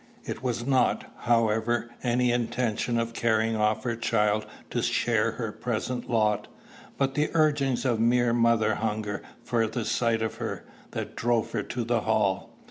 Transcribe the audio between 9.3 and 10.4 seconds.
for a sight of